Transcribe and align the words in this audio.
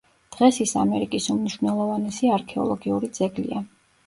დღეს 0.35 0.55
ის 0.63 0.71
ამერიკის 0.83 1.27
უმნიშვნელოვანესი 1.33 2.33
არქეოლოგიური 2.39 3.13
ძეგლია. 3.21 3.63